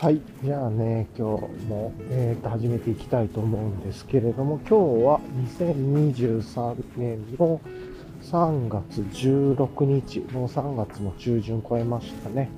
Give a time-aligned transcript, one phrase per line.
[0.00, 0.22] はい。
[0.42, 5.20] じゃあね、今日も、えーと始めていきたいと思うんですけれども、今日は
[5.58, 7.60] 2023年の
[8.22, 12.48] 3月16日、もう3月も中旬超えましたね。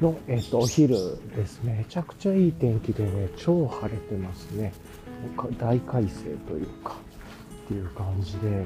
[0.00, 0.94] の、えっ、と、お昼
[1.34, 1.78] ですね。
[1.78, 4.72] めちゃくちゃいい天気でね、超晴れてますね。
[5.58, 6.94] 大快晴というか、
[7.64, 8.64] っていう感じで。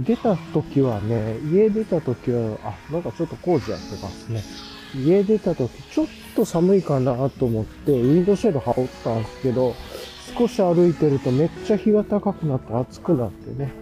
[0.00, 4.42] 出た時はね、家出た時は、あ、なんかちょっと工事やってますね。
[4.94, 9.74] 家出た時、ちょっと寒いかなと思って、ウィンドシェード羽織ったんですけど、
[10.38, 13.72] 少し歩いてるとめっちゃ日が高くなって暑くなってね、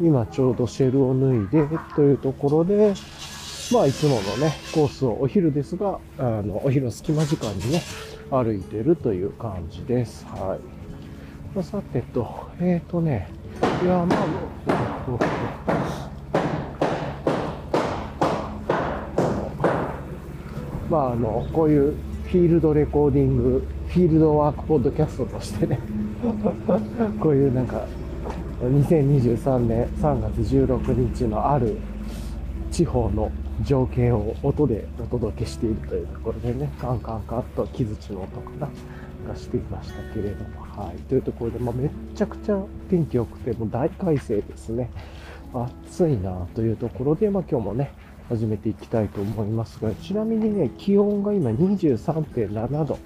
[0.00, 2.94] 今ちょうどシェルを脱いでというところで、
[3.72, 7.82] まあいつものね、コースをお昼ですが、あの、お昼の隙間時間にね、
[8.30, 10.26] 歩いてるという感じです。
[10.26, 10.58] は
[11.56, 11.62] い。
[11.62, 13.28] さてと、えーとね、
[13.82, 14.26] いや、まあ、
[15.06, 15.18] もう
[20.92, 25.78] まあ、あの、こういうフィールドレコーディング、フィールドワークポッドキャストとしてね、
[27.18, 27.86] こういうなんか、
[28.60, 31.78] 2023年3月16日のある
[32.70, 38.68] 地方の情景を音でお届けしているというところでね、カンカンカンと木槌の音かな、
[39.26, 40.98] がしていましたけれども、はい。
[41.08, 44.90] というところで、まあ、めっちゃくちゃ天気良くて、もう大快晴ですね。
[45.54, 47.92] 暑いなというところで、まあ今日もね、
[48.32, 52.98] 始めていきたいと思いますが、ちなみにね、気温が今23.7度、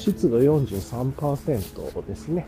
[0.00, 2.46] 湿度43%ですね。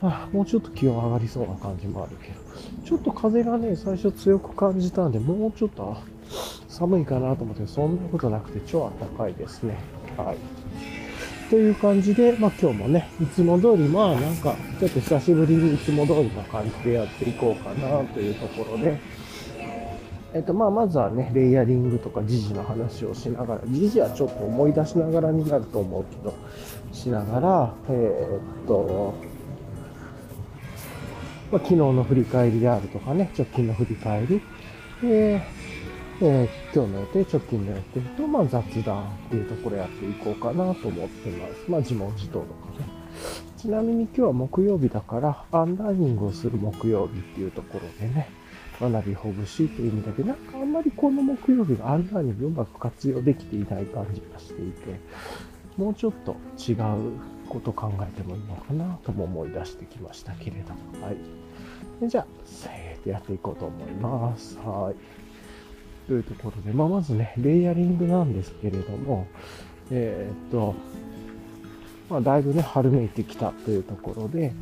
[0.00, 2.34] はあ、もうちょっと気温上がりそうな感じもあるけど、
[2.86, 5.96] ちょっと風がね、最初強く感じたんで、もうちょっと
[6.68, 9.76] 寒いかなと思って、そんなことなくて超暖かいですね。
[10.16, 10.36] はい。
[11.50, 19.00] という感じで、まあ今日もね、いつも通り、まあなんか、ちょっと久しぶりにいつも通りな感じでやっていこうかなというところで、
[20.32, 26.34] えっと、まあ、まずはね、レイヤリングとか時事の話をしながら、時事はちょっと思い出しながらになると思うけど、
[26.92, 29.14] しながら、えーっと、
[31.50, 34.40] まあ、昨日の振り返りであるとかね、直近の振り返り、
[35.02, 35.42] で、
[36.22, 41.68] えー今日の予定、直近の予定と、まあ、雑談っていうところやっていこうかなと思ってます。
[41.68, 42.86] まあ、自問自答とかね。
[43.56, 48.28] ちなみに今日は木曜日だから、アンラーニングをする木曜日っていうところでね、
[48.80, 54.98] 学びほぐしという意味だけど、なんかあんまりこの木曜日がアンラーニングうまく活用できていない感じがしていて、
[55.76, 57.12] もうちょっと違う
[57.48, 61.16] こと考えてもいいのかなとも思い出してきましたけれども、はい。
[62.00, 64.56] でじゃあ、せーっとやっていこうと思います。
[64.58, 66.08] はい。
[66.08, 69.26] というところで、まあ、まずね、レイヤリングなんですけれども、
[69.90, 70.74] えーっと、
[72.08, 74.52] まあ、だいぶね、春めいてきたというところで、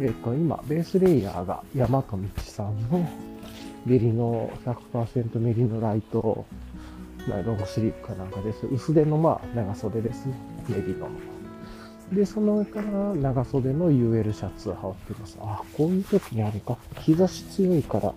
[0.00, 3.08] えっと、今、ベースレイヤーが大和道さんの
[3.86, 6.44] メリノ、100%メリノライト、
[7.28, 8.66] ロングスリープかなんかです。
[8.66, 10.34] 薄手のまあ長袖ですね。
[10.68, 11.40] メリノの。
[12.12, 15.38] で、その上から長袖の UL シャツを羽織ってます。
[15.40, 16.76] あ、こういう時にあれか。
[17.00, 18.12] 日差し強いから、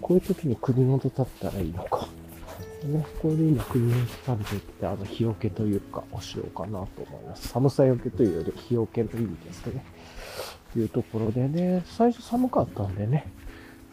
[0.00, 2.08] こういう時に首元立ったらいいのか。
[2.84, 7.48] ね、これで今首に立ててきて、あの、日よけというか、おしようかなと思います。
[7.48, 9.84] 寒さよけというより、日よけの意味ですね。
[10.72, 13.26] というところでね、最初寒かったんでね、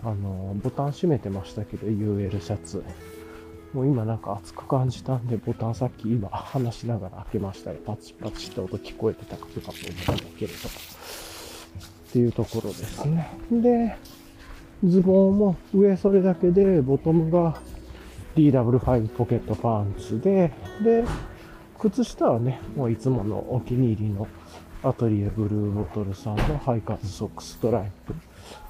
[0.04, 2.84] あの、ボタン閉めてましたけど、UL シャツ。
[3.74, 10.70] もう今なんか熱く感じたんで、ボタンさっき今話しながら開けましたら、パチパチって音聞こえてたかとかと思うんだけれど。
[12.10, 13.30] っていうところですね。
[13.52, 13.96] で、
[14.84, 17.62] ズボンも上それだけで、ボトムが
[18.36, 20.52] DW5 ポケットパンツで、
[20.84, 21.04] で、
[21.78, 24.28] 靴下はね、もういつものお気に入りの
[24.82, 28.16] アトリエブルーボトルさんのハイカーズソックストライプ。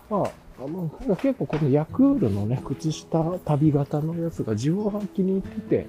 [0.10, 0.32] まあ、
[0.62, 5.88] あの結構このヤクウールのね、靴下旅型のやつが自分は気に入ってて、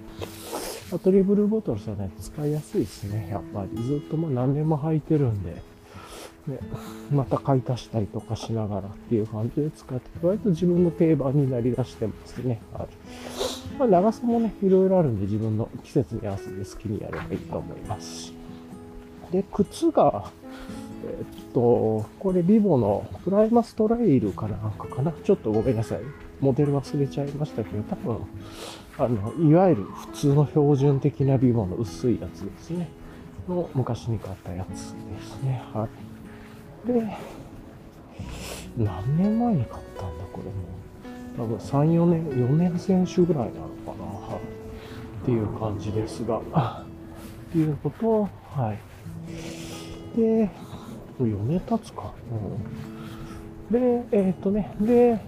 [0.95, 3.83] アトリエブルーボトルさんね、使いやすいですね、やっぱり。
[3.83, 5.55] ずっとまあ何年も履いてるんで、
[6.47, 6.59] ね、
[7.11, 12.61] また買い足したりとかしながらっていう感じで使って、割と自分の定番になりだしてますね。
[12.73, 12.89] はい。
[13.78, 18.33] まあ、長さもね、いろいろあるんで、自分の季節に合わせて好きにやればいいと思いますし。
[19.33, 20.31] で、靴が、
[21.53, 25.13] と、これビボのプライマストライルかなんかかな？
[25.13, 26.01] ちょっとごめんなさい。
[26.41, 28.19] モデル忘れちゃいましたけど、多分、
[28.99, 32.89] あの、いわゆる普通の標準的なビボの薄いやつですね。
[33.49, 35.63] の昔に買ったやつですね。
[35.75, 35.89] は
[36.85, 36.89] い。
[36.93, 37.17] で、
[38.77, 41.47] 何年前に買ったんだ、これも。
[41.47, 44.05] 多分3、4年、4年選手ぐらいなのかな？
[44.05, 44.61] はい。
[45.23, 46.39] っていう感じですが、
[47.51, 48.79] っていうことを、はい。
[50.17, 50.51] で、
[51.25, 52.13] 4年経つか。
[53.71, 55.21] うん、で、えっ、とね、で、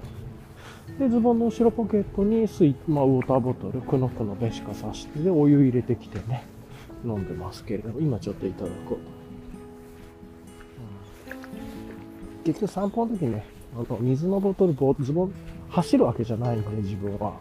[0.98, 6.44] で、ズボンの後ろポケットにスイ、まあ、ウォーターボトル、クノックのベシカさして、で、お湯入れてきてね。
[7.04, 9.00] 飲んでますけれども、今ちょっといただこうと。
[12.44, 15.32] 結局散歩の時ね、あの水のボトル、ボズボン、
[15.70, 17.34] 走るわけじゃないので、自分は。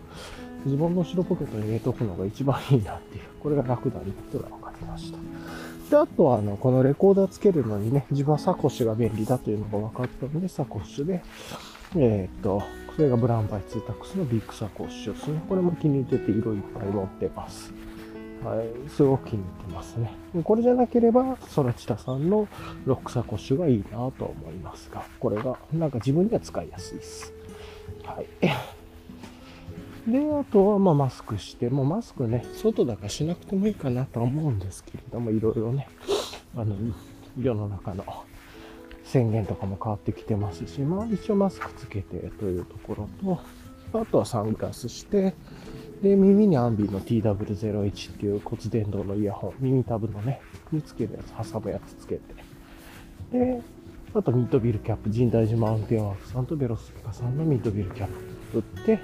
[0.67, 5.17] ズボンの後ろポケットに入れとくのが一番いいなっていう、これが楽だねっていうのが分かりました。
[5.91, 11.21] で、あとは、あの、このレコーダーつけるのにね、自分はサコッシュが便利だというのが分かったので、サコッシュで、
[11.97, 12.63] えー、っと、
[12.95, 15.41] それがブラウンバイツータックスのビッグサコッシュですね。
[15.49, 17.73] これも気に入ってて色いっぱい持ってます。
[18.43, 20.13] はい、すごく気に入ってますね。
[20.43, 22.47] これじゃなければ、ソラチタさんの
[22.85, 27.33] ロックサコッシュがいいなと思いますが、これがなんか自分には使いやすいです。
[28.05, 28.25] はい。
[30.07, 35.87] で、あとはまマスクして、もうマスクね、外だからしなくてもいいかなとは思うんですけれども、いろいろね、
[36.55, 36.75] あの、
[37.39, 38.03] 世の中の
[39.03, 43.09] 宣言とかも変わってきてますし、まあ一応マスクつけてというところ
[43.93, 45.35] と、あとはサングラスして、
[46.01, 52.21] で、耳にアンビの TW01 っていう骨伝導のイヤホン、耳たぶのね、につけるやつ、挟むやつつけて。
[53.31, 53.61] で、
[54.13, 58.07] あとミッドビルキャップ、神代寺マウンテンワークさんとベロスピカさんのミッドビルキャッ
[58.51, 58.99] プ打って、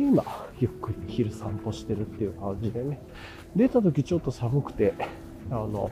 [0.00, 0.24] で、今、
[0.58, 3.00] ゆっくり昼散歩してるっていう感じでね。
[3.54, 4.94] 出た時ちょっと寒くて、
[5.50, 5.90] あの、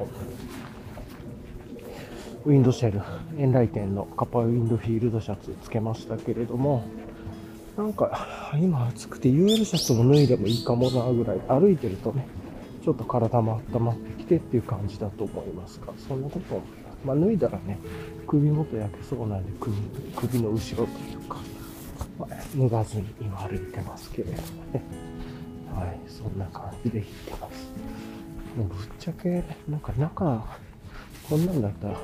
[2.46, 3.02] ウィンドシェル、
[3.38, 6.84] エンライテンのカパウィンドフィールドシャツつけましたけれども、
[7.76, 12.26] なんか、今暑くて UL シャツも脱いでもいいかもなぐらい、歩いてるとね、
[12.82, 16.60] ちょっと体も温まってきてっていう感じだと思いますが、そんなこと
[17.04, 17.12] ま。
[17.12, 17.78] あ、脱いだらね、
[18.26, 19.76] 首元焼けそうなんで、首
[20.16, 21.36] 首の後ろというか、
[22.18, 24.38] 脱がずに今歩いてますけれども
[24.72, 24.82] ね。
[25.74, 27.68] はい、そんな感じで弾いてます。
[28.56, 30.44] もうぶっちゃけ、なんか中、
[31.28, 31.98] こんなんだったら、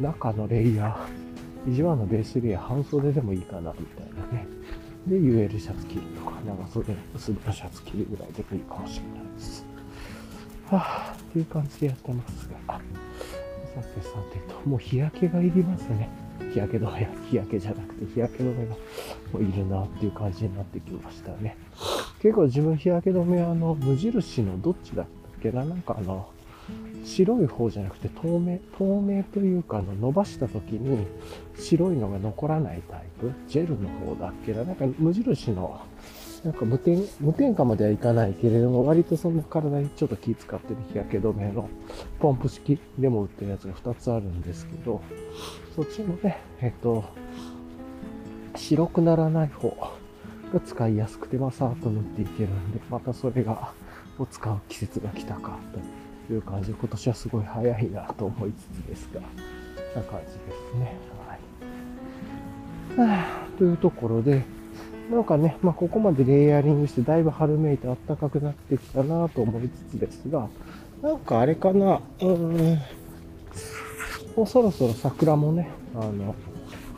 [0.00, 4.46] 中のレイヤー、1番のベースレイヤー半袖でもいいかな、みたいなね。
[5.06, 9.66] で、UL シャツ着るとか、長袖、薄手のシャツ着るぐらいでもいいかもしれないです。
[10.70, 12.80] はぁ、っていう感じでやってますが、さ
[13.82, 16.08] てさてと、もう日焼けがいりますね。
[16.52, 18.74] 日焼け止め、日焼けじゃなくて日焼け止めが
[19.32, 21.56] もういるなっていう感じになってきましたね。
[22.20, 25.64] 結構自分日焼け止めあの、無印のどっちだったっけな？
[25.64, 26.28] なんかあの、
[27.04, 31.06] 白い方じゃなくて透明、透明というか、あの、伸ばした時に
[31.56, 33.32] 白いのが残らないタイプ？
[33.48, 34.64] ジェルの方だっけな？
[34.64, 35.80] なんか無印の、
[36.44, 41.68] なんか無添、無添加まではいかないけれども、割とその体にちょっと気使ってる日焼け止めの
[42.18, 45.02] ポンプ式でも売ってるやつが2つあるんですけど、
[45.76, 47.04] そっちのね、えっと、
[48.56, 49.76] 白くならない方
[50.52, 53.72] が使いやすくて、まあ、さーっと塗っていけるんで、またそれが、
[54.18, 55.84] を使う季節が来たかという
[56.34, 60.96] いう感じで、今年はすごい早いなと思いつつですが、な感じですね。
[62.96, 63.08] はい。
[63.08, 64.44] はあ、というところで、
[65.10, 70.48] なんかね、まあ、ここまでレイヤリングしてだいぶ春めいて暖かくなってきたなと思いつつですが、
[71.02, 72.78] なんかあれかな、うーん、
[74.36, 76.36] もうそろそろ桜もね、あの、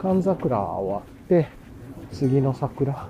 [0.01, 1.49] 寒桜終わって、
[2.13, 3.09] 次の桜、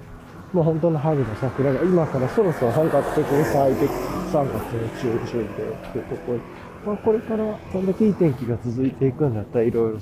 [0.52, 6.38] もう本当の春の桜が今からそろそろ本格的に咲いて、3月の中旬でっていうところ
[6.84, 10.00] まあ、これからこんだけいい天気が続いていくんだったらいろいろ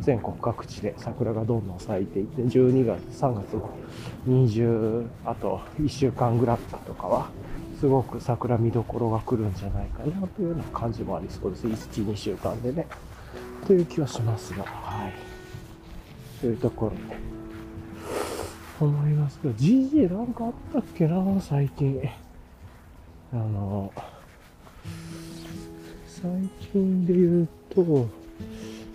[0.00, 3.70] 全国各地で桜がどんどん咲いていて、12月、3月の
[4.26, 7.30] 20、あと1週間ぐらいとかは、
[7.80, 11.66] すごく桜見どころが来るんじゃないかなというような感じもありそうです。
[11.66, 12.86] 1、2週間でね。
[13.66, 15.12] という気はしますが、はい。
[16.40, 16.96] というところで、
[18.80, 22.00] 思いますけど、GG なんかあったっけな、最近。
[23.32, 23.92] あの、
[26.06, 26.30] 最
[26.72, 28.25] 近で言うと、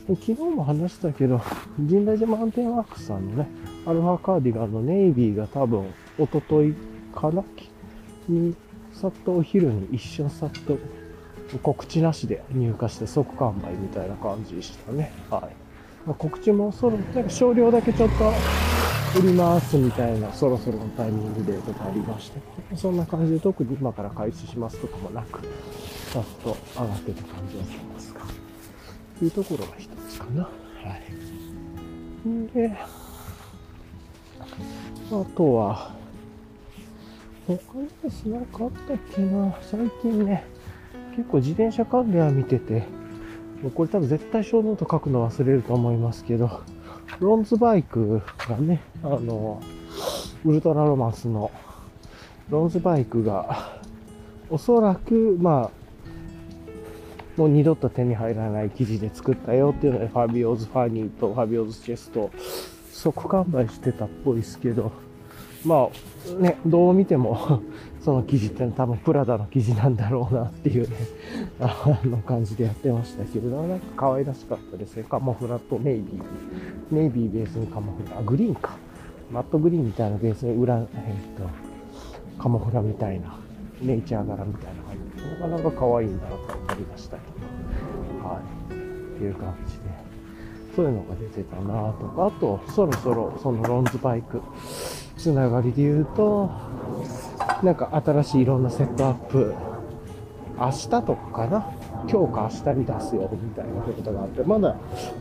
[0.08, 1.42] 昨日も話したけど、
[1.78, 3.48] 神代島マウンテンワークさんのね、
[3.86, 5.86] アルファカーディガンのネイビーが多分、
[6.20, 6.74] おととい
[7.14, 7.44] かな
[8.28, 8.56] に、
[8.94, 10.78] さっとお昼に一瞬さっと
[11.60, 15.12] 告知なしで入荷して即完売みたいな感じでしたね。
[15.30, 15.42] はい。
[16.06, 18.32] まあ、告知もそろ、なんか少量だけちょっと
[19.20, 22.40] 売りますみたいな、そろそろのタイミングでとかありまして、
[22.76, 25.42] そんな感じで特に今から開始しますとかもなく、
[26.12, 28.26] さっと上がってた感じがしますが、と
[29.26, 30.44] いうところが一つかな。
[30.44, 30.50] は
[32.26, 32.28] い。
[32.28, 32.72] んで、
[35.12, 35.92] あとは、
[37.48, 40.44] 他にです、なんかあったっけな、最近ね、
[41.16, 42.84] 結構自転車関連は見てて、
[43.76, 46.62] これ多分絶対小ノート書くの忘れると思いますけど、
[47.20, 49.62] ロンズバイクがね、あの、
[50.46, 51.52] ウルトラロマンスの
[52.50, 53.80] ロンズバイクが、
[54.50, 55.81] おそらく、まあ、
[57.42, 62.30] もう二度と手に入らない生地で作ったよっていうので、ファビオーズファニーとファビオーズチェスト、
[62.92, 64.92] 即完売してたっぽいですけど、
[65.66, 67.64] まあね、どう見ても
[68.00, 70.96] その生地って多分プラダの生地なんだろうなっていうね、
[71.60, 75.04] あの感じでやってましたけど、なんか可愛らしかったですね。
[75.10, 76.96] カモフラとネイビー。
[76.96, 78.78] ネイビーベースにカモフラ、あ、グリーンか。
[79.32, 81.50] マットグリーンみたいなベースに裏、えっ、と、
[82.40, 83.36] カモフラみたいな、
[83.82, 87.24] ネイチャー柄みたいな感じで、なかなか可愛いなと思いましたけ
[88.22, 88.74] ど、はい。
[88.74, 89.82] っていう感じで、
[90.76, 94.42] そういうのが出てたなとか、あと、そろそろそのロンズバイク、
[95.18, 96.50] つながりで言うと、
[97.64, 99.54] なんか新しいいろんなセットアップ、
[100.58, 101.66] 明日とかかな
[102.10, 104.76] 今日か明日に出すよみたいなことがあって、まだ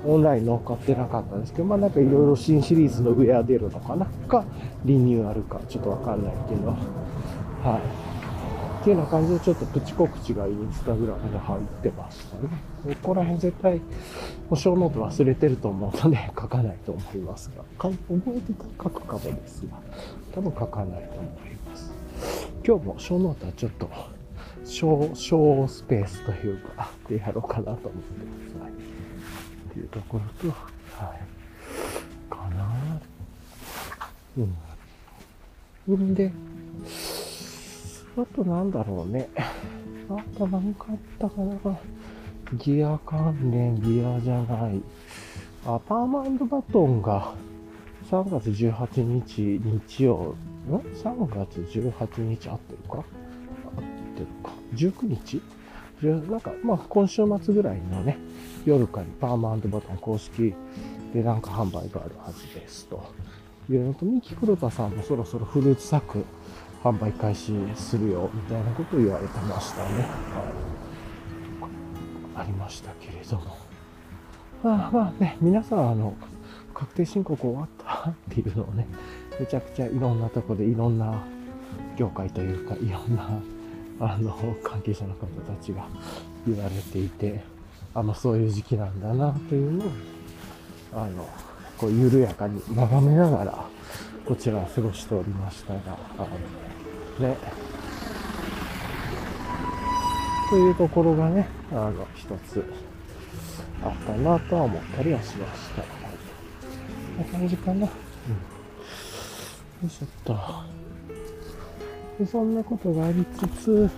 [0.07, 4.45] オンライン乗っかってなかったんですけど、まあなんかいろいろ新シリーズのウェア出るのかなか、
[4.85, 6.75] リニューアルか、ちょっとわかんないけど、は
[7.79, 8.10] い。
[8.81, 12.95] っていうような感じでちょっとプチ告知がインスタグラムに入ってましたね。
[13.03, 13.83] ここら辺絶対、も
[14.53, 17.95] うショーノート忘れてると思うので書かないと思いますが、覚
[18.29, 19.77] えてたら書くかもですが、
[20.35, 21.93] 多分書かないと思います。
[22.67, 23.91] 今日もショーノートはちょっと
[24.65, 28.63] 小、小スペースというか、でやろうかなと思ってます。
[28.63, 28.73] はい。
[28.73, 30.57] っていうところと、
[31.05, 31.21] はい。
[32.31, 33.01] かな
[34.39, 35.95] うん。
[35.95, 36.33] んで、
[38.17, 39.29] あとなんだろうね。
[40.09, 41.79] あと何かあったかな。
[42.55, 44.81] ギア関連、ギアじゃない。
[45.65, 47.35] あ、パーマバトンが
[48.11, 50.35] 3月18日日曜、
[50.69, 52.97] ん ?3 月18日合ってるか？
[52.97, 53.05] 合っ
[54.15, 54.53] てるか。
[54.75, 55.41] 19日？
[56.03, 58.19] なんか、まあ、今週末ぐらいのね、
[58.65, 60.55] 夜かにパーマバトン公式
[61.13, 63.13] でなんか販売があるはずですと。
[63.71, 66.25] いうのと、ミキ黒田さんもそろそろフルーツサク
[66.83, 69.99] 販売開始するよ、みたいなことを言われてましたね。
[69.99, 70.05] は
[72.37, 72.41] い。
[72.41, 73.57] ありましたけれども。
[74.63, 76.15] まあまあね、皆さん、あの、
[76.75, 78.87] 確定申告終わったっていうのをね、
[79.39, 81.23] めちゃくちゃいろんなとこでいろんな
[81.97, 83.29] 業界というか、いろんな、
[84.01, 85.87] あの、関係者の方たちが
[86.47, 87.43] 言われていて、
[87.95, 89.89] あの、そういう時期なんだな、というのを、
[90.95, 91.29] あの、
[91.77, 93.67] こう、緩やかに眺めながら、
[94.27, 95.81] こちらは過ごしておりましたが、
[96.17, 96.29] あの
[97.21, 97.37] ね。
[100.51, 102.65] というところがね、あの、一つ
[103.85, 105.83] あったなとは思ったりはしました。
[105.83, 105.89] こ
[107.15, 107.75] んな感じかな。
[107.75, 107.83] うん。
[107.85, 107.89] よ
[109.87, 110.37] いしょっと。
[112.19, 113.91] でそんなことがありつつ、うん、ち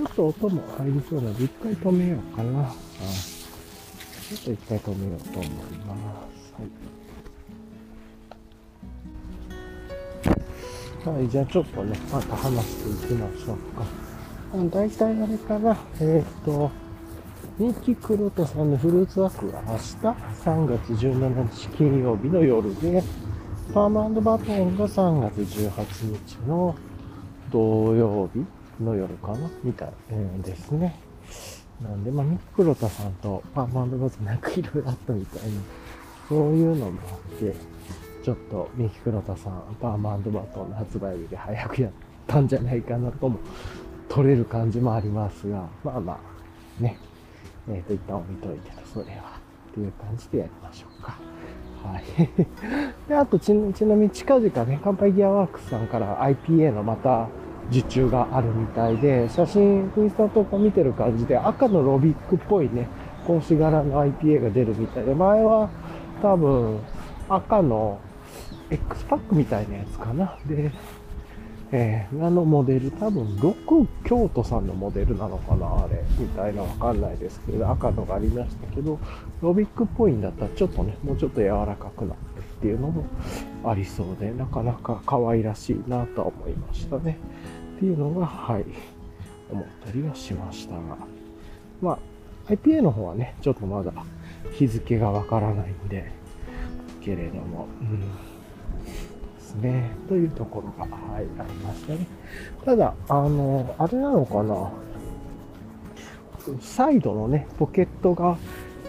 [0.00, 2.60] ょっと音も入りそうなので、一回止めようかな。
[2.60, 6.54] うん、ちょっと一回止めようと思います。
[6.58, 7.03] はい。
[11.04, 13.84] はい、じゃあちょっとね、また話していきましょうか。
[14.54, 16.70] あ大体あれかな、えっ、ー、と、
[17.58, 19.82] ミキクロトさんのフルーツワークが明日、
[20.42, 23.02] 3月17日金曜日の夜で、
[23.74, 26.74] パーマンドバトンが3月18日の
[27.52, 28.44] 土曜日
[28.82, 29.92] の夜かなみたい、
[30.42, 30.98] ですね。
[31.82, 35.60] なんで、まあ、ミキクロタさんとパーマンドバトンなんかいろいろあったみたいに、
[36.30, 37.54] そういうのもあって、
[38.24, 41.92] ちょっとミキクロタさん、パーマンドバトンの発売日で早くやっ
[42.26, 43.38] たんじゃないかなとも
[44.08, 46.18] 取れる感じもありますが、まあま
[46.80, 46.96] あ、ね、
[47.68, 49.38] えっ、ー、と、一旦置いといてと、それは、
[49.70, 51.18] っていう感じでやりましょうか。
[51.82, 52.04] はい。
[53.06, 57.28] で、あとち、ちなみに近々ね、乾杯ギアワークスさんから IPA のまた
[57.70, 62.88] 受注があるみたいで、写真、インスタ投稿見てる感じで赤のロビックっぽいね、
[63.26, 65.68] 格子柄の IPA が出るみたいで、前は
[66.22, 66.78] 多分
[67.28, 67.98] 赤の
[68.70, 70.38] X パックみたいなやつかな。
[70.46, 70.70] で、
[71.72, 78.98] えー、あのモデル、多分、6京都さんのモデルなのかな、あれ、みたいなわかんないですけど、赤のがありましたけど、
[79.42, 83.04] ロビックっぽいんだったら、ちょっとね、もうちょっと柔らかくなってっていうのも
[83.64, 87.18] ありそうで、なかなか可愛らしいなとは思いましたね。
[87.76, 88.64] っていうのが、はい、
[89.50, 90.96] 思ったりはしましたが、
[91.82, 91.98] ま
[92.46, 93.92] あ、IPA の方はね、ちょっとまだ
[94.52, 96.12] 日付がわからないんで、
[97.00, 98.33] けれども、うん。
[99.54, 99.90] ですね。
[100.08, 102.06] というところが、はい、ありましたね。
[102.64, 104.70] ただ、あの、あれなのかな。
[106.60, 108.36] サイドのね、ポケットが、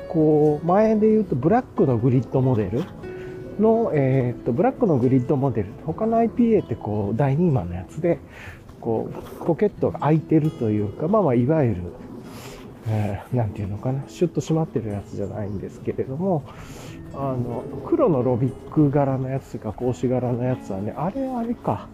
[0.10, 2.84] こう、前で言うとブラックのグリッドモデル
[3.60, 5.69] の、えー、っと、ブラックのグリッドモデル。
[5.86, 8.19] 他の IPA ってこう、第2マンのやつで、
[8.81, 11.84] こう、ポケットが開いてるというか、まあまあ、いわゆる、
[12.87, 16.43] えー、なんていうのかな、シュッと閉まってるやつじゃないんですけれども、
[17.13, 21.87] あの、黒のロビック柄のやつとか、格子柄のやつはね、あれあれか、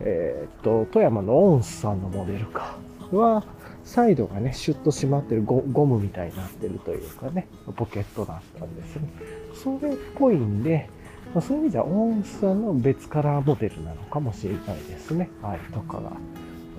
[0.00, 2.76] えー、っと、富山のオンスさんのモデルか、
[3.10, 3.44] は、
[3.84, 9.08] サイドがね、シュッと閉まってるゴゴムみたいになってるというかね、ポケットだったんですね。
[9.54, 10.88] それっぽいんで、
[11.34, 15.30] ま、そういう意味では音質の別カラーモデルなのかもしれないですね。
[15.42, 16.12] はい、とかが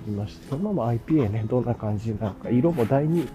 [0.04, 3.28] ありまして、そのまま IPA ね、どんな感じなのか、色も第2、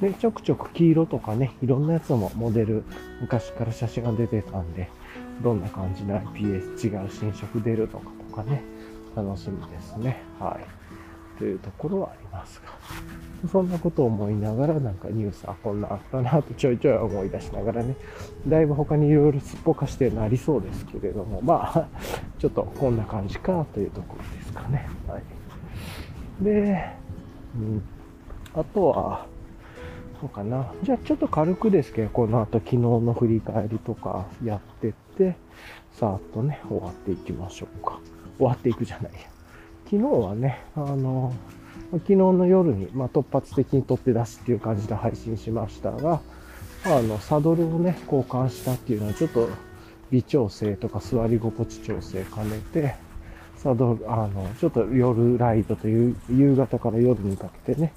[0.00, 2.84] ね、ちょくちょく黄色とかね、いろんなやつもモデル、
[3.20, 4.90] 昔から写真が出てたんで、
[5.42, 8.62] どんな感じの IPA 違う新色出るのかとかね、
[9.14, 10.22] 楽しみですね。
[10.38, 11.38] はい。
[11.38, 13.48] というところはありますが。
[13.48, 17.94] そんなことを思いながら、なんかニュース、あ、こんなあったなとちょいちょい思い出しながらね、
[18.48, 21.88] だいぶ他にいろいろすっぽかしてなりそうですけれども、まあ、
[22.38, 24.88] ちょっとこんな感じかというところですかね。
[25.06, 25.22] はい。
[26.40, 26.84] で、
[27.56, 27.82] うん、
[28.54, 29.26] あとは、
[30.20, 30.72] そうかな。
[30.82, 35.36] じゃあちょっと軽くですけど、この後昨日の振り返りとかやってって、
[35.92, 38.00] さーっとね、終わっていきましょうか。
[38.38, 39.18] 終わっていくじゃないや。
[39.84, 41.32] 昨日はね、あの、
[41.92, 46.20] 昨日の夜に、まあ、突発的に取って出しっていう感じで配信しましたが、
[46.84, 49.48] あの、サドルをね、交換したっていうのは、ちょっと
[50.10, 53.05] 微調整とか座り心地調整兼ねて、
[53.56, 57.92] サドル、あの、ちょっと夜ライドという、夕方から夜にかけてね、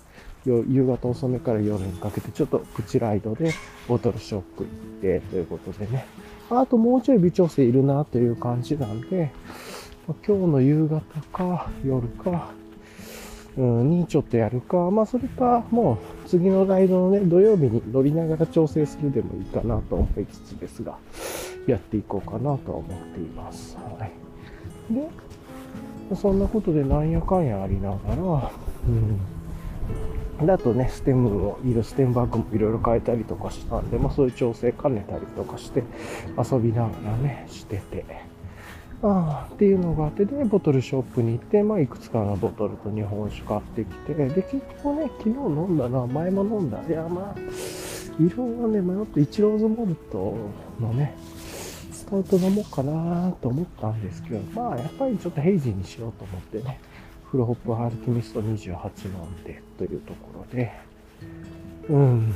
[0.46, 3.52] 夕方遅めから夜にかけて、ちょっとプチライドで
[3.88, 4.70] ボトルショップ行っ
[5.02, 6.06] て、ということでね。
[6.50, 9.32] あともうちょい微調整いるなという感じなんで、
[10.08, 11.02] 今日の夕方
[11.32, 12.50] か夜か、
[13.58, 20.98] うん、にちょっとやるか、まあそれか、もう次のライドのね、土曜日に乗りながら調整するでもいいかなと思いつつですが、
[21.68, 23.78] やっていこうかなと思っています。
[23.78, 24.94] はい。
[24.94, 25.08] で、
[26.16, 28.52] そんなことでなんやかんやありながら、
[28.88, 30.48] うん。
[30.48, 35.84] だとね、ステムを、いるステムバッグもいろいろ変えたりとかしたんで、まあそういう調整兼ねたりとかして
[36.38, 38.06] 遊びながらね、してて。
[39.02, 46.82] ああっていうのがあって、で、ボトルショップに行って、まあ、いくつかのボトルと日本酒買ってきて、で、結局ね、昨日飲んだな、前も飲んだ。
[46.86, 47.40] いや、まあ、
[48.22, 50.36] いろいろね、迷って、イチローズモルト
[50.82, 51.16] のね、
[52.10, 56.80] スタウト飲もうかなと思ったんですけど、まあ、やっぱりちょっとヘイジーにしようと思ってね、
[57.30, 60.72] フルホップハルキミスト28飲んで、というところで、
[61.88, 62.34] うん。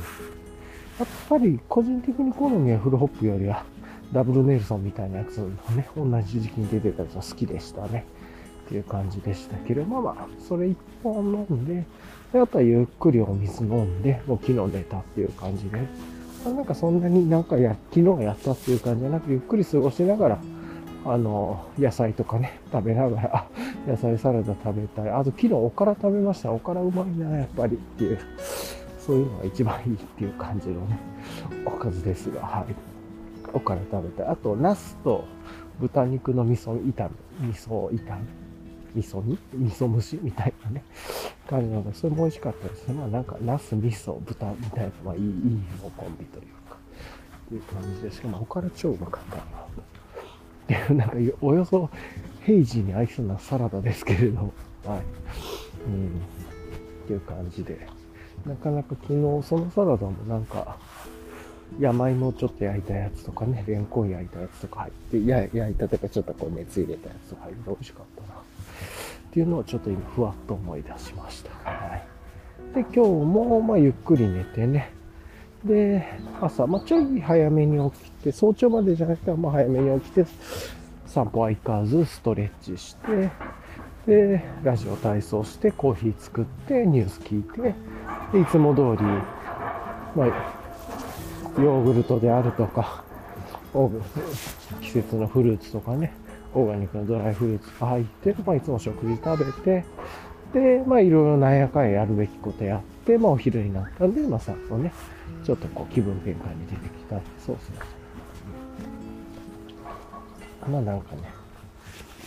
[1.00, 3.64] やっぱり個人的に好みはフルホップよりは
[4.12, 8.06] ダブルネルソンみたいなやつのね、同じ時期に出てたやつは好きでしたね。
[8.66, 11.84] っていう感じでしたけど、まあまあ、それ一本飲んで、
[12.32, 15.86] であとはゆっくりお水飲んで、もう昨日寝たっていう感じで、まあ、
[16.50, 20.38] なんかそんなになんかや、昨日やったっていう感じじゃなく、ゆっくり過ごしながら、
[21.06, 23.48] あの、野菜とかね、食べながら、
[23.86, 25.10] 野菜サラダ食べたい。
[25.10, 26.52] あと昨日おから食べました。
[26.52, 28.18] おからうまいな、やっぱりっていう、
[28.98, 30.98] そういうのが一番いいっていう感じのね、
[31.66, 32.74] おかずですが、はい。
[33.52, 35.24] おから食べて、あと、ナスと
[35.80, 37.08] 豚肉の味噌炒
[37.40, 38.22] め、味噌炒め、
[38.94, 40.84] 味噌煮味噌蒸しみたいなね、
[41.48, 42.94] 感じなので、それも美味しかったですね。
[42.94, 45.30] まあなんか、ナス、味噌、豚みたいな、まあいい、いい
[45.82, 46.76] のコンビというか、
[47.46, 49.42] っていう感じで、しかもおから超うまかったな。
[49.42, 49.46] っ
[50.66, 51.90] ていう、なんか、およそ
[52.40, 54.52] ヘイジーに合いそうなサラダですけれど、
[54.84, 55.02] はい。
[55.88, 56.06] うん。
[57.04, 57.86] っていう感じで、
[58.46, 60.76] なかなか昨日そのサラダもなんか、
[61.80, 68.40] 山芋をちょっと焼いたやつとかね、レンコン焼いたやつとか入って、や焼いたとかちょっとこう熱入れたやつとか入って美味しかったな。
[69.34, 71.50] っていうのをちょっと今ふわっと思い出しました。
[71.68, 72.06] はい。
[72.72, 74.92] で、今日もまあゆっくり寝てね。
[75.64, 76.06] で、
[76.40, 80.24] 朝、まあちょい早めに起きて、早朝までじゃなくて、まあ早めに起きて、
[81.06, 83.30] 散歩は行かず、ストレッチして、
[84.06, 87.74] で、ラジオ体操して、コーヒー作って、ニュース聞いて、
[88.32, 89.04] でいつも通り、
[90.14, 93.02] まあ、ヨーグルトであるとか、
[94.80, 96.12] 季節のフルーツとかね、
[96.54, 99.84] オーガニックのドライフルーツが入って、まあ、いつも食事食べて、
[100.52, 104.92] で、まあ、いろいろなんやかんややるべきことやって、まあ、お昼になったんで、まあ、さっとね、
[105.44, 107.16] ちょっとこう、気分転換に出てきた。
[107.16, 107.72] そうそうそ
[110.68, 110.70] う。
[110.70, 111.22] まあ、なんかね、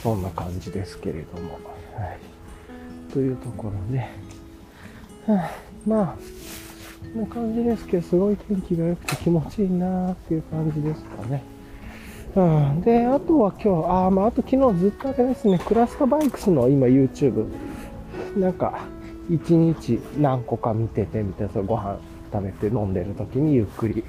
[0.03, 1.53] そんな感じですけれども。
[1.53, 2.19] はい。
[3.13, 5.51] というところで、はあ、
[5.85, 6.15] まあ、
[7.13, 11.41] こんな感じですけど、すごい天気が良くて気持ちいいなーっていう感じですかね。
[12.37, 17.47] うん、で、あとは今日、ああ、まあ、あと昨日ずっとあれですね、クラストバイクスの今 YouTube、
[18.37, 18.85] なんか、
[19.27, 21.97] 一日何個か見ててみたいな、ご飯
[22.31, 24.03] 食べて飲んでる時にゆっくり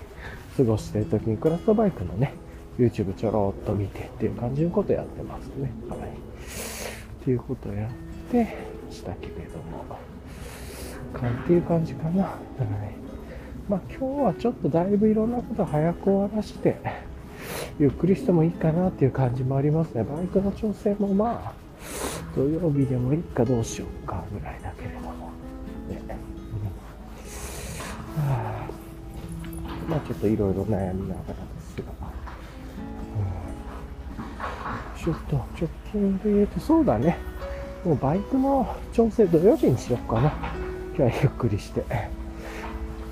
[0.58, 2.34] 過ごしてる時にクラストバイクのね、
[2.78, 5.72] YouTube ちょろっと見てっていう感じのことやってますね。
[5.88, 5.98] はい。
[6.00, 7.90] っていうことをやっ
[8.30, 8.56] て
[8.90, 9.84] したけれども。
[11.14, 12.24] かっていう感じかな。
[12.24, 12.34] はい。
[13.68, 16.76] まあ今日はちょっとだいぶいろんなこと早く終わらして、
[17.78, 20.04] ゆっくりしてもいいかなっていう感じもありますね。
[20.04, 21.52] バイクの調整もまあ、
[22.34, 25.30] 土曜日でもいいかどうしようかぐらいだけれども。
[25.88, 26.02] ね。
[28.16, 32.18] うん、まあちょっといろいろ悩みながらですが。
[34.96, 37.16] ちょっと直近で言うと、そうだね。
[37.84, 40.32] もうバイクの調整土曜日にしようかな。
[40.96, 41.80] 今日はゆっくりして。
[41.80, 41.86] は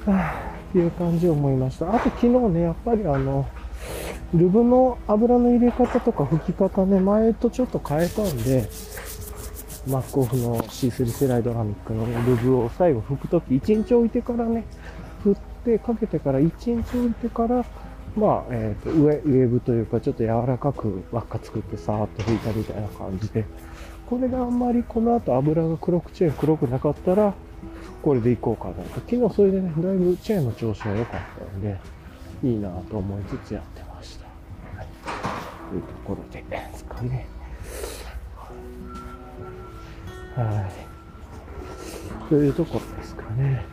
[0.07, 0.35] あ、
[0.70, 1.94] っていう感じを思いました。
[1.94, 3.46] あと昨日ね、やっぱりあの、
[4.34, 8.68] ルブの油の入れ方とか拭き方ね、前とちょっと変えたんで、
[9.88, 14.64] マックオフの C3 セライドラミックの、ルブを最後拭くとき、1日置いてからね、
[15.22, 16.50] 振ってかけてから1
[16.82, 17.64] 日置いてから、
[18.16, 23.44] まあ、えっ、ー、と、上、ウェブというか、ちょっと柔らかく輪っか作ってさーっと拭いたみたいな感じで、
[24.10, 27.32] これがあんまりこの後油が黒くチェーン黒くなかったら、
[28.02, 29.00] これでいこうかなと。
[29.08, 31.78] 昨日それでね、だいぶチェーンの調子は良かったんで、
[32.42, 33.75] いいなと思いつつやっ。
[35.74, 37.26] いうところでですかね。
[40.35, 42.29] はい。
[42.29, 43.64] というところですかね。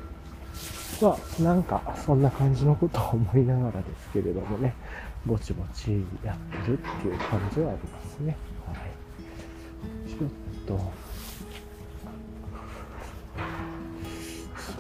[1.01, 4.73] まあ、なんか、そんな感じのことを思いながらですけれどもね、
[5.25, 8.37] ぼちぼちやってるっていう感じはありますね。
[8.65, 8.77] はい。
[10.09, 10.29] ちょっ
[10.65, 10.91] と、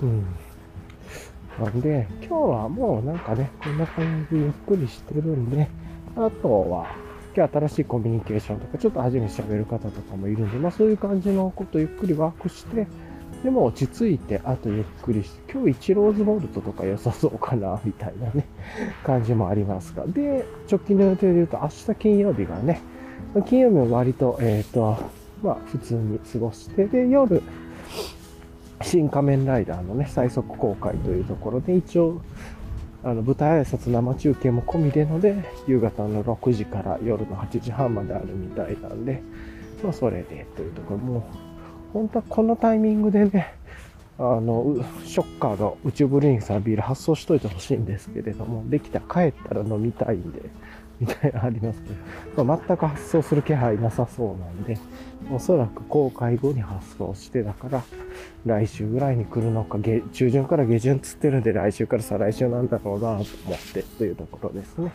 [0.01, 0.25] うん。
[1.59, 5.67] なんで、今日はもうなんかね、こんな感じでゆっくりしてるんで、
[6.15, 7.02] あとは、
[7.35, 12.87] 今日新しいコミュニケーションとか、ちょっと初めて喋る方とかもいるんで、まあそういう感じのことゆっくりワークして、
[13.43, 18.45] でも落ち着いて、あとゆっくりして、今日1ローズボルトとか良さそうかな、みたいなね、
[19.03, 20.05] 感じもありますが。
[20.05, 22.81] で、直近の予定で言うと、明日金曜日がね、
[23.45, 24.97] 金曜日は割と、えっ、ー、と、
[25.41, 27.41] まあ普通に過ごして、で、夜、
[28.81, 32.21] 新仮面ライダーのね、最速公開というところで、一応、
[33.03, 35.35] あの、舞台挨拶生中継も込みでので、
[35.67, 39.21] 夕方の6時から夜の8時半まであるみたいなんで、
[39.83, 41.27] まあ、それでというところ、も、
[41.91, 43.55] 本当はこのタイミングでね、
[44.17, 50.41] あの、ショッカーの宇宙ブリンさんビール発送しといてほしいんですけれども、できたら帰ったら飲みたいんで、
[50.99, 51.89] みたいなありますけ
[52.35, 54.77] ど、全く発送する気配なさそうなんで、
[55.31, 57.83] おそらく公開後に発送して、だから、
[58.45, 63.25] 来週ぐらいに来るのか、中旬から下旬つってるんで、来週から再来週なんだろうなと思っ
[63.73, 64.91] てというところですね。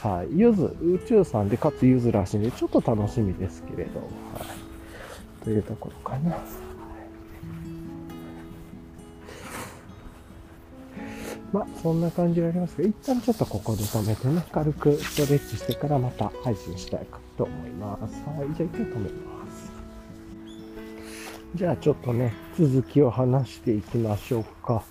[0.00, 0.28] はい。
[0.38, 5.44] ゆず、宇宙さんで、かつゆずらしいんで、ちょっと楽しみですけれど、はい。
[5.44, 6.36] というところかな。
[11.52, 18.22] まあ、そんな感じがありますけど、一旦ちょっとここで止めてね、軽くストレッチしてからまた配信したいかと思います。
[18.26, 19.72] はい、じゃあ一回止めます。
[21.54, 24.84] じゃあちょっとね、続きを話していきましょうか。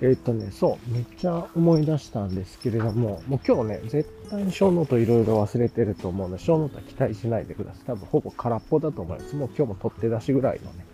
[0.00, 7.84] え、っとね、そう、めっちゃ思い出したんですけれども、もう今日ね、絶対にショーノートいろいろ忘れてると思うので、ショーノートは期待しないでください。
[7.86, 9.36] 多分ほぼ空っぽだと思います。
[9.36, 10.84] もう今日も取って出しぐらいのね、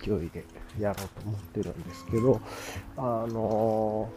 [0.00, 0.44] 勢いで
[0.78, 2.40] やろうと思ってるんですけど、
[2.96, 4.08] あの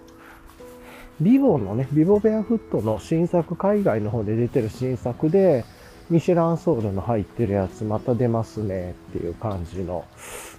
[1.19, 5.65] ー、ビボのね、ビボベアフットの新作、海外の方で出てる新作で、
[6.09, 10.05] ミシュランソールの入ってるやつまた出ますねっていう感じの、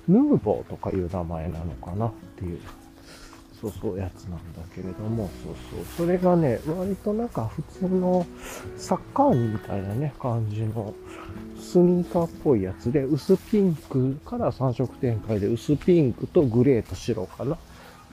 [0.09, 2.61] ヌーボーとかいう名前なのかなっていう
[3.63, 6.07] そうそうやつなんだけれども、そうそう。
[6.07, 8.27] それがね、割となんか普通の
[8.77, 10.93] サッカーにみたいなね、感じの
[11.63, 17.59] スニーカーっぽいやつで、薄ピンクから3色展開で薄ピンクとグレーと白かなっ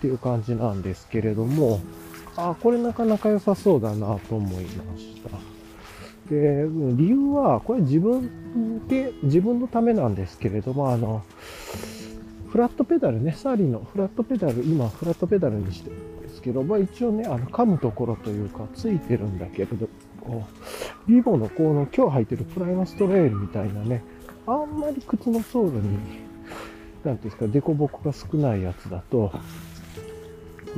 [0.01, 1.81] ていう感じなんですけれども、
[2.37, 5.29] あ、これなかなか良さそうだなと思いました。
[6.29, 11.23] で、理由は、これ自分で、自分のためなんですけれども、あの、
[12.49, 19.87] フラットペダルね、サーリーのフラットペダル、今フラットペダルにしてるんですけど、まあ一応ね、あの噛むところというか、ついてるんだけれど、
[20.19, 20.45] こ
[21.07, 24.03] う、ビボのこの今日履いてるプライマストレールみたいなね、
[24.47, 25.97] あんまり靴のソールに、
[27.03, 29.31] なんていうんですか、デコボコが少ないやつだと、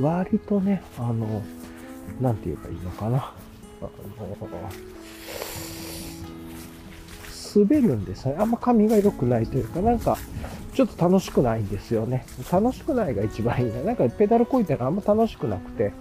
[0.00, 1.42] 割とね、あの、
[2.20, 3.32] なんて言えばいいのかな。
[3.80, 4.36] あの、
[7.54, 8.36] 滑るんですね。
[8.38, 10.16] あんま髪が良くないというか、なんか、
[10.74, 12.24] ちょっと楽しくないんですよね。
[12.50, 13.82] 楽しくないが一番いいな。
[13.82, 15.92] なんかペダルこいてるあんま楽しくなくて、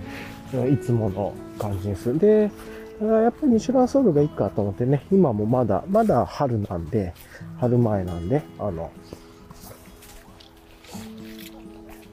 [0.71, 2.17] いつもの感じです。
[2.17, 2.49] で、
[3.06, 7.14] やっぱりミシュランソウルがいいかと思ってね、今もまだ、まだ春なんで、
[7.60, 8.92] 春前なんで、あの、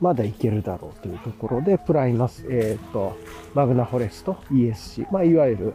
[0.01, 3.16] まだいけるだろうというところで、プライマス、えっ、ー、と、
[3.53, 5.72] マグナフォレスト ESC、まあ、いわゆる、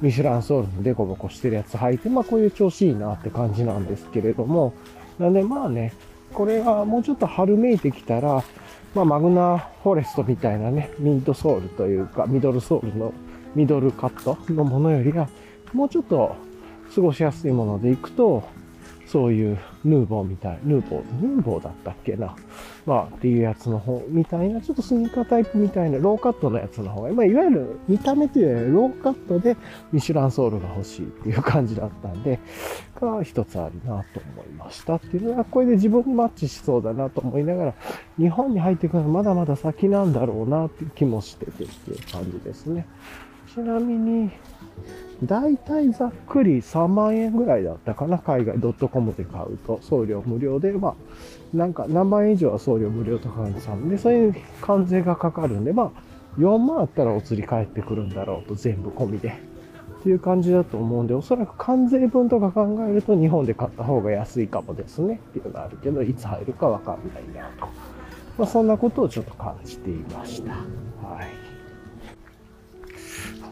[0.00, 4.74] ミシュランソールのデコボコしてるやつ履いて、まあ、こういう調子いいなって感じなんですけれども、
[5.18, 5.92] なんでまあね、
[6.34, 8.42] これがもうちょっと春めいてきたら、
[8.94, 13.12] まあマグナフォレストみたいなね、ミッドソールというか、ミドルソールの
[13.54, 15.28] ミドルカットのものよりは、
[15.72, 16.36] もうちょっと
[16.94, 18.42] 過ごしやすいものでいくと、
[19.06, 22.34] そういうヌーボーみたい、ヌーボー、ヌーボーだったっけな。
[22.86, 29.56] まあ、っていうやつの方、みたいな、ちょっとスニーカータイプみたいな、ローカットのやつの方が、まあ、いわゆる見た目というよりローカットで
[29.92, 32.38] ミシュランソールが欲しいっていう感じだったんで、
[33.00, 37.74] が一つあるなと思いましたっていうのは、これで自分にマッチしそうだなと思いながら、
[38.18, 42.86] 日本に入ってくるのはまだまだ先なんだろうなっていう気もしててっていう感じですね。
[43.54, 44.30] ちなみに、
[45.22, 48.18] だいたいざっくり3万円ぐらいだったかな。
[48.18, 50.94] 海外 .com で買うと送料無料で、まあ、
[51.56, 59.28] なんか何万円以上は送料無料とかにさんで、そういう関税がかかるんで、まあ、4万あったらお釣り返ってくるんだろうと、全部込みで。
[59.28, 67.66] っていう感じだと思うんで、おそらく関税分とか考えると日本で買った方が安いかもですねっていうのがあるけど、いつ入るかわかんないなと。
[68.36, 70.54] まあ、そんなことをちょっと感じていました。
[70.54, 71.41] はい。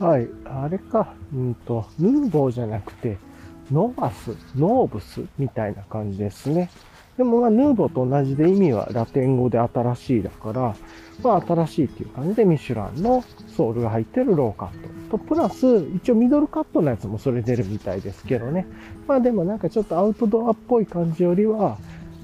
[0.00, 0.28] はい。
[0.46, 3.18] あれか、うんと、ヌーボーじゃなくて、
[3.70, 6.70] ノバス、ノーブスみたいな感じですね。
[7.18, 10.74] でもまあ、ヌーボーと同じで意味はラテン語で新しいだから、
[11.22, 13.22] まあ新しいっていう感じでミシュランの
[13.54, 18.66] ソールが入ってるローカットと、プラス一応ミドルカットのやつもそれ出るみたいですけどね。
[19.06, 21.76] まあでもなんかちょっとアウトドアっぽい感じよりは、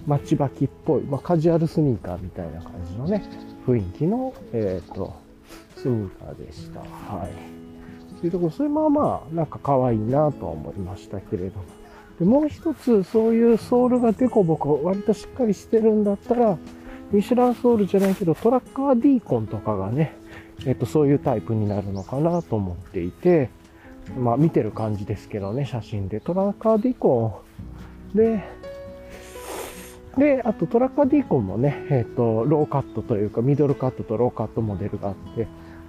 [0.06, 3.22] 待ちばきっぽい、まあカジュアルスニーカーみたいな感じのね、
[3.66, 5.14] 雰囲気の、えっ、ー、と、
[5.76, 6.80] スニーカーでした。
[6.80, 7.65] はい。
[8.20, 11.64] というところ、それまあまあ、なんか可愛いなとは思いましたけれども。
[12.18, 16.56] でもう一つ、そういうソールがデコボコ、割としっかりしてるんだったら、
[17.12, 20.16] ミシュランソールじゃないけど、トラッカーディーコンとかがね、
[20.64, 23.50] えっと、そういうタイプになるのかなと思っていて、
[24.18, 26.20] まあ見てる感じですけどね、写真で。
[26.20, 27.42] トラッカーディーコ
[28.14, 28.44] ンで、
[30.16, 35.46] で、あとトラッカーディーコンもね、えっ、と、ローカットというか、ミドルカットとローカットモデルがあって、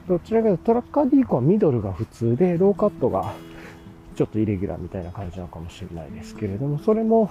[0.07, 3.33] どちらかというとトラッカーディーコはミドルが普通で、ローカットが
[4.15, 7.29] ちょっとイレギュラーみたいな感じなのかもしれないですけれども、それも、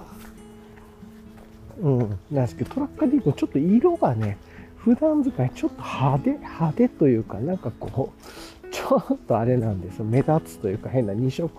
[1.80, 1.98] うん、
[2.30, 4.38] なんですけど、トラッカーディーコちょっと色がね、
[4.76, 10.04] 普段使いちょっと派手、派手というか、なんかこう、ちょっとあれなんですよ。
[10.04, 11.50] 目立つというか変な二色、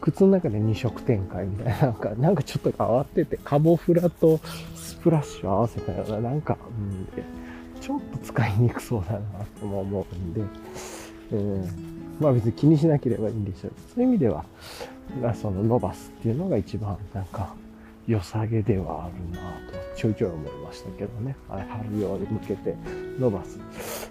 [0.00, 4.40] 靴の中で二色展開みたいな、なんか、なんかちょっと変わってて、カモフラと
[4.74, 7.08] スプラッシュを合わせたような、なんか、うん、
[7.82, 9.20] ちょっと使いにくそうだな
[9.60, 10.40] とも思うんで、
[11.32, 14.44] えーまあ別に気にしなければいいんでしょうそういう意味では、
[15.34, 17.52] その伸ばすっていうのが一番なんか
[18.06, 21.34] 良さげではあるなとちょいちょい思いましたけどね。
[21.48, 22.76] 春用に向けて
[23.18, 23.58] 伸ばす。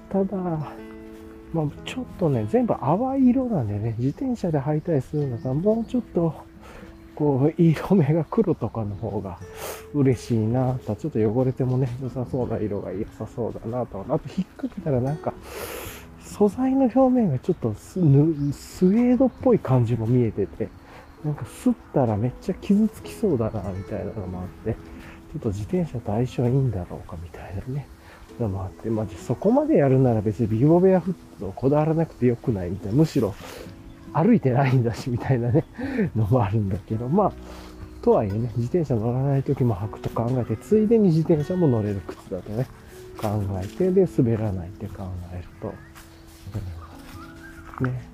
[0.10, 6.34] ただ、まあちょっとね、全部淡い色なんでね、自転車で履いたりするのがもうちょっと
[7.22, 9.38] こう、色目が黒とかの方が
[9.94, 14.04] 嬉しいなと、ちょっと汚れてもね、良さそうな色が良さそうだなと。
[14.10, 15.32] あと引っ掛けたらなんか、
[16.20, 20.70] 素材の表面がちょっとスウェードっぽい感じも見えてて、
[21.24, 27.88] なんか吸ったらめっちゃ傷つきそうだな、みたいなのもあって、ちょっと自転車と相性いいんだろうか、みたいなね、
[28.40, 33.36] のもあって、まあ、そこまでやるなら別にビボベアフットをこだわらなくてよくないみたいな、むしろ
[34.13, 35.65] 歩いてないんだし、みたいなね、
[36.15, 37.32] のもあるんだけど、まあ、
[38.02, 42.65] とはいえね、自転車乗らない時も履くと考えて、ついでに自転車も乗れる靴だとね、
[43.21, 45.74] 考えて、で、滑らないって考えると、
[47.84, 48.12] ね。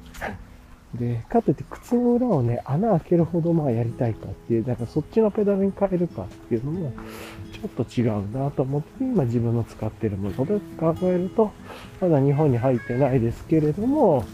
[0.95, 6.93] で、かといって靴の裏をね、穴開けるほどまあやりたいかっていう、だからそっちのペダルに変えるかっていうのも、
[7.53, 11.51] ちょっと違うなと思って、今自分の使ってるもので考えると、
[12.01, 14.25] まだ日本に入ってないですけれども、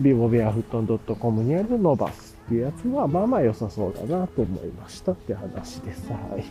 [0.00, 6.10] ビボベアフットの .com にあるノバスっていうやつは、まあまあ良さそうだなと思いましたって話です。
[6.10, 6.44] はい。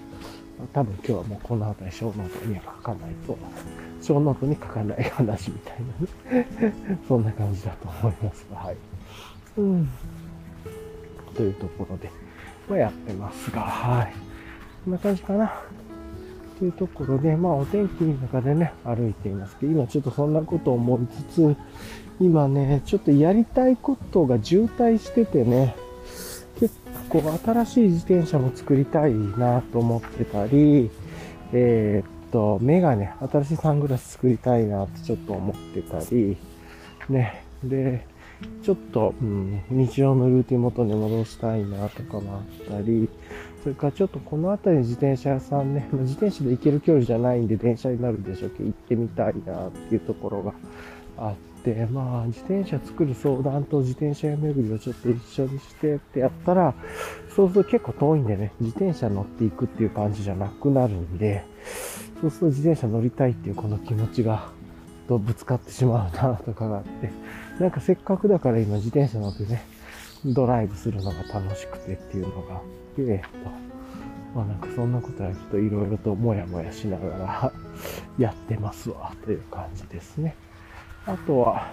[0.73, 3.37] 多分今日はもうこの辺りショーノートには書かないと、
[4.01, 5.77] ショーノートに書かない話みたい
[6.29, 6.75] なね
[7.07, 8.77] そんな感じだと思いますが、はい。
[9.57, 9.89] うん。
[11.33, 12.11] というところで、
[12.69, 14.13] まあ、やってますが、はい。
[14.85, 15.51] こんな感じかな。
[16.59, 21.55] というところで、まあお天気の中でね、歩いていますけど、今ちょっとそんなことを思いつつ、
[22.19, 25.75] 今ね、ちょっとやりたいことが渋滞しててね、
[26.59, 26.75] 結
[27.07, 30.91] 構新しい自転車も作りたいなと思ってたり、
[31.53, 36.37] えー、っと、メガネ、新しいサングラス作りたいなってちょっと思ってたり、
[37.07, 38.05] ね、で、
[38.63, 43.09] ちょっと、うん、日常のルーティン元に戻したいなとかもあったり、
[43.63, 50.53] それからちょっとこの辺り自転車屋さんね、自転車で行ける距離じゃないんで電車になるでしょうけど、行ってみたいなっていうところが
[51.17, 51.35] あっ、
[51.91, 56.73] まあ、自転車作る相談と自転車屋巡りをちょっと一緒にしてってやったら、
[57.35, 61.43] そうすると結構遠いんでね、自転車乗っていくっていう感じじゃなくなるんで、
[62.21, 64.51] そうすると自転車乗りたいっていうこの気持ちが、
[65.07, 67.11] とぶつかってしまうなとかがあって、
[67.59, 69.63] なんかせっかくだから今自転車乗ってね、
[70.25, 72.61] ドライブするのが楽しくてっていうのが、
[72.97, 73.49] えっと、
[74.35, 77.51] まあなんかそんなことはちょっといろいろともやもやしながら
[78.19, 80.35] やってますわ、という感じですね。
[81.09, 81.67] あとは、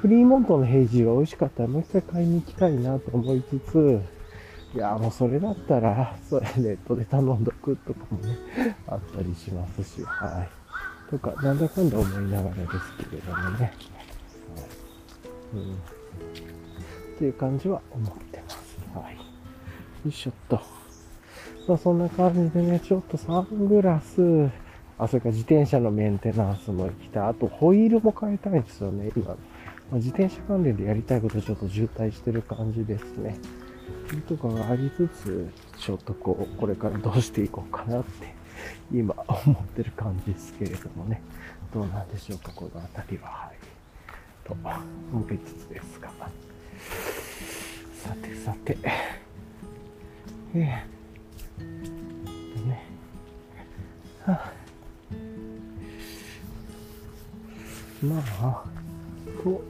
[0.00, 4.00] フリーモントのヘイジーが美味しかったらもう一回買いに行きたいなと思いつつ、
[4.74, 8.36] いや、もうそれだったら、それネットで頼んどくとかもね、
[8.86, 10.46] あったりしますし、は
[11.08, 11.10] い。
[11.10, 13.56] とか、なんだかんだ思いながらですけれどもね。
[13.56, 13.72] はい。
[15.54, 15.74] うん。
[15.74, 18.78] っていう感じは思ってます。
[18.94, 19.16] はい。
[19.16, 19.20] よ
[20.06, 20.60] いしょっと。
[21.66, 24.48] まあそんな感じでね、ちょっとサングラス、
[24.98, 27.28] あ、それから自転車のメンテナンスも行きたい。
[27.28, 29.26] あとホイールも変えたいんですよね、今。
[29.28, 29.34] ま
[29.92, 33.36] あ、自転車関連でやりたいことちょっと渋滞してる感じですね。
[34.28, 38.34] とかがありつつ、ちょっとこう、これからどうしていこうかなって、
[38.92, 41.22] 今思ってる感じですけれどもね。
[41.72, 43.28] どうなんでしょうか、この辺りは。
[43.28, 43.56] はい。
[44.44, 44.56] と
[45.12, 46.10] 思いつつですが。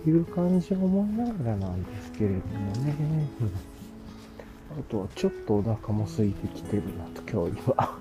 [0.09, 2.95] いう感じを思いながらなんですけれどもね。
[4.79, 7.97] あとはちょっとお腹も空いてきてるなと、今日は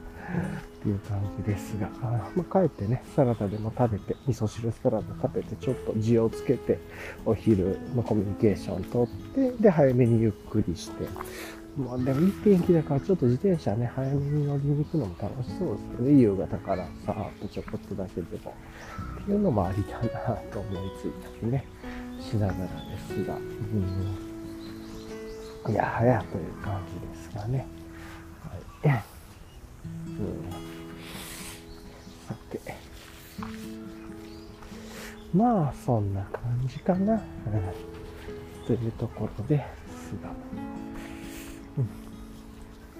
[0.80, 6.80] っていう感じですが、あまあ、帰ってね、サラダでも食べて、味噌汁サラダ食べて、ちょっと字をつけて、
[7.26, 11.08] お昼のコミュニケーションとって、で、早めにゆっくりして、
[11.78, 18.54] まあでもいい天気だからちょっと自転車ね、早めに乗りに行くのも楽しそうですけどね、夕方からさーっとちょこっとだけでも。
[19.22, 21.66] っていうのもありだなと思いついたりね、
[22.30, 22.68] しながらで
[23.00, 24.28] すが、うん
[25.70, 27.68] いやはやという感じですがね。
[28.84, 29.04] はい。
[30.08, 30.52] うん、
[32.28, 32.60] さて。
[35.34, 37.14] まあ、そんな感じかな。
[37.16, 37.22] うん、
[38.66, 40.30] というところですが。
[41.78, 41.90] うん、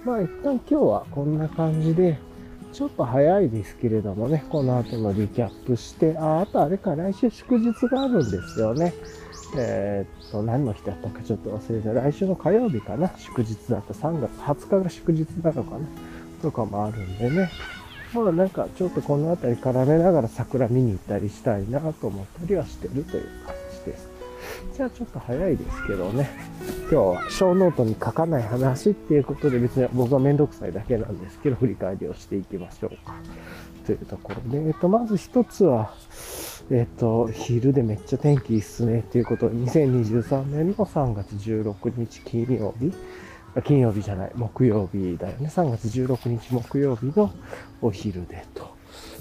[0.04, 2.18] まあ、一旦今日はこんな感じで、
[2.72, 8.94] ちょっと早いですけれどもね、この後のリキャップして、あ、あとあれか、来週祝日があるんですよね。
[9.56, 13.94] えー、っと、何の日だったかちょっと忘れて、来週の火曜日かな、祝日だった。
[13.94, 15.86] 3月20日が祝日なのかな、
[16.42, 17.50] とかもあるんでね。
[18.14, 23.54] まあなんかちょっとこの辺り絡めながら桜見に行ったりしたいなと思ったりはしてるという感
[24.74, 24.82] じ。
[24.82, 26.30] ゃあちょっと早いですけどね。
[26.90, 33.14] 今日は小ノートに書かない話っていうことで別に僕はめんどくさいだけなんですけど、振り返りをしていきましょうか。
[33.86, 35.94] というところで、えっと、まず一つは、
[36.70, 42.92] えっ、と、昼でめっちゃ天気いいっすねっていうことで、2023年の3月16日金曜日、
[43.64, 45.48] 金曜日じゃない、木曜日だよね。
[45.48, 47.32] 3月16日木曜日の
[47.80, 48.77] お昼でと。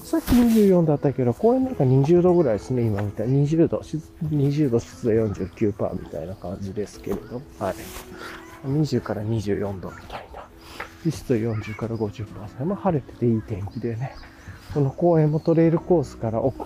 [0.07, 3.45] さっき24だったけど、公園なんか20度ぐらいですね、今みたいに。
[3.45, 7.75] 20度、20度湿度49%みたいな感じですけれど、はい。
[8.65, 10.47] 20から24度みたいな。
[11.11, 12.63] 湿度40から50%。
[12.63, 14.15] まあ晴れてていい天気でね。
[14.73, 16.65] この公園もトレイルコースから奥、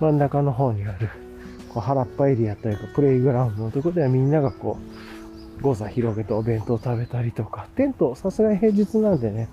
[0.00, 1.10] 真ん中の方にある、
[1.68, 4.78] こう原っぱエリアというか、プレイグラウンドのところではみんながこ
[5.60, 9.48] う、ゴザ広げてお弁当食べたりとか、テント、さすがに平日なんでね、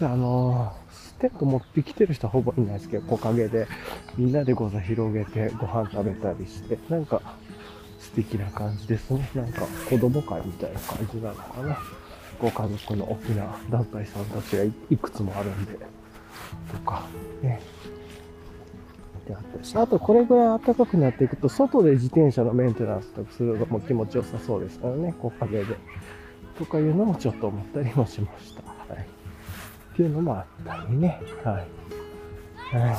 [0.00, 0.85] あのー、
[1.20, 3.66] テント持ってきてる人はほぼいないですけど、木陰で
[4.16, 7.20] みんなでゴザ広げてご飯食べたりして、なんか
[7.98, 9.28] 素敵な感じですね。
[9.34, 11.78] なんか子供会みたいな感じなのかな。
[12.38, 15.78] ご家族の大きな団体さんたちがいくつもあるんで。
[16.72, 17.06] とか、
[17.42, 17.60] ね。
[19.26, 25.76] であった、あとこれぐらい暖かくなっていくと、外で自転車のメンテナンスとかするのも気持ちよさそうですからね、木陰で。
[26.58, 28.55] とかいうのもちょっと思ったりもしました。
[29.96, 31.22] っていうのもあったりね。
[31.42, 31.54] はい。
[32.76, 32.96] はい。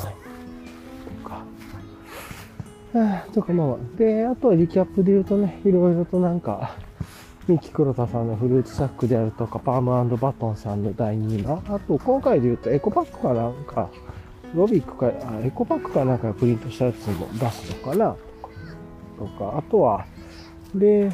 [1.22, 1.44] とか。
[2.92, 6.74] はあ、とかまあ、で、あとはリキャップで言うとね、いろいろとなんか、
[7.46, 13.88] ミキ黒田さんのフルーツサックであるとか、パームバトンさんの第2話、あと今回で言うとエコパックかなんか、
[14.56, 18.16] ロビックか、あエコパックかなんかプリントしたやつも出すのかな
[19.16, 20.04] とか、あとは、
[20.74, 21.12] で、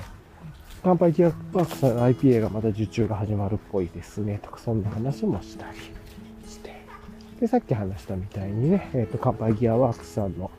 [0.85, 5.79] 乾杯ギアワークスさん IPA がまた受注が始まるっぽいですね、とか、そんな話もしたり
[6.47, 6.75] して。
[7.41, 10.51] で、さっき話したみたいにね、えっ、ー、と、乾杯ギアワークスさんの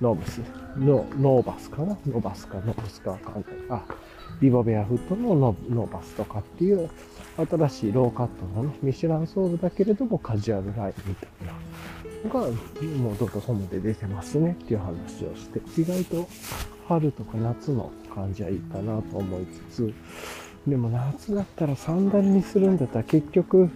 [0.00, 0.40] ノーブス、
[0.78, 1.96] ノノーバスかな？
[2.06, 3.42] ノーバスかノーブスかわかんない。
[3.70, 3.84] あ、
[4.40, 6.90] ビボベアフットのノーバスとかっていう
[7.36, 11.52] 新しいローカットのね、ミシュランソールだけれどもカジュアルラインみたいな。
[12.24, 12.40] のが、
[12.98, 16.28] もうどんどん外で出てますねっていう話をして、意外と
[16.88, 19.94] 春とか夏の感じはいいかなと思いつつ、
[20.66, 23.70] でも夏だったらサンダルにするんだったら結局、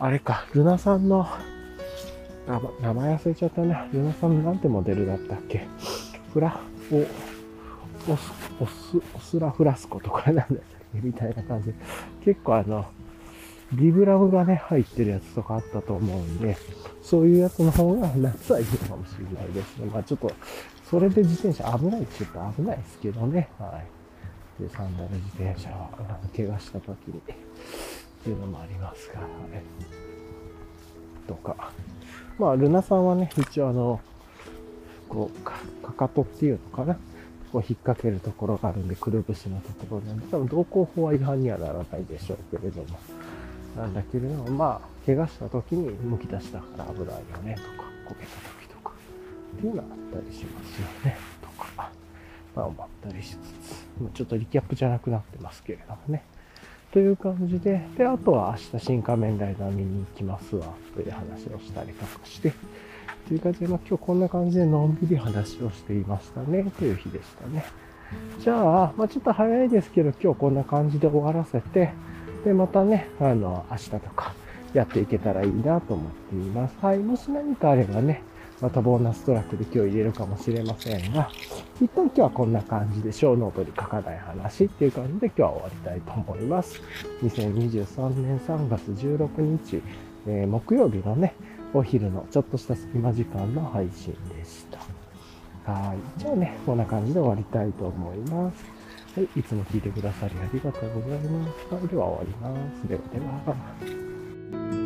[0.00, 1.26] あれか、ルナさんの、
[2.46, 3.86] 名前忘れちゃったな。
[3.92, 5.66] ルナさんなんてモデルだったっけ？
[6.32, 6.60] フラ、
[6.90, 6.96] お、
[8.12, 10.46] オス、オス、オスラフラスコとかなんだっ
[10.92, 11.00] け？
[11.00, 11.72] みたいな感じ、
[12.24, 12.86] 結構あの、
[13.72, 16.56] ビブラムがね、入ってるやつとかあったと思うんで、
[17.02, 19.86] そういうやつの方が夏はいいかもしれないですね。
[19.86, 20.32] まあちょっと、
[20.90, 23.48] それで自転車危ないって言ったら危ないですけどね。
[23.58, 23.80] は
[24.58, 24.62] い。
[24.62, 25.88] で、サンダル自転車は、
[26.36, 27.20] 怪我した時に、っ
[28.24, 29.62] ていうのもありますから、ね。
[31.28, 31.70] とか。
[32.40, 34.00] まあ、ルナさんはね、一応あの、
[35.10, 36.96] こう、かかかとっていうのかな。
[37.52, 42.98] こう引っ掛けるところがあるんで、くるぶしのところなんで、多分道交法は違反にはならないでしょうけれども。
[43.76, 47.12] なんだけれども、まあ、怪我した時にむき出したから危ないよ
[47.44, 48.92] ね、とか、こけた時とか、
[49.56, 51.90] っていうのはあったりしますよね、とか、
[52.56, 56.24] まあ思ったりしつつ、ちょっとリキャップじゃなくなってますけれどもね。
[56.92, 62.52] という感じで、で、あとは明日新仮面ライダー見に行きますわ、という話をしたりとかして、
[63.28, 67.64] という感じで、まあ、今日こんな感じでのんびり話をしていましたね、という日でしたね。
[68.40, 71.90] じゃあ、まあ、ちょっと早いですけど、今日こんな感じで終わらせて、
[72.44, 74.34] で、またね、あの、明日とか
[74.72, 76.74] やっていけたらいいなと思っています。
[76.82, 76.98] はい。
[76.98, 78.22] もし何かあればね、
[78.60, 81.30] またボーナストラックで今日入れるかもしれませんが、
[81.80, 86.80] 一旦今日はこんな感じでショーノートに書かない話っていう感じで今日は終わりたいと思います。
[87.22, 89.82] 2023年3月16日、
[90.26, 91.34] えー、木曜日のね、
[91.72, 94.78] お昼のちょっとした隙間時間の配信でした。
[95.72, 96.20] はい。
[96.20, 98.64] じゃあね、こんな感じで終わりたいと思います。
[99.18, 99.40] はい。
[99.40, 101.46] いつも聞いてくださりありがとうございま
[101.80, 101.88] す。
[101.88, 102.88] では終わります。
[102.88, 104.79] ではでは。